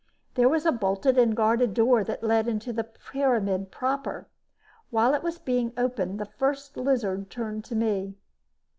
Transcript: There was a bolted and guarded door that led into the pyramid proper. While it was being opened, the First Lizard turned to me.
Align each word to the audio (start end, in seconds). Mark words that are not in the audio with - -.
There 0.33 0.49
was 0.49 0.65
a 0.65 0.71
bolted 0.71 1.15
and 1.19 1.37
guarded 1.37 1.75
door 1.75 2.03
that 2.05 2.23
led 2.23 2.47
into 2.47 2.73
the 2.73 2.83
pyramid 2.85 3.69
proper. 3.69 4.27
While 4.89 5.13
it 5.13 5.21
was 5.21 5.37
being 5.37 5.73
opened, 5.77 6.19
the 6.19 6.25
First 6.25 6.75
Lizard 6.75 7.29
turned 7.29 7.63
to 7.65 7.75
me. 7.75 8.15